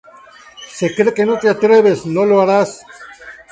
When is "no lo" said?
2.07-2.41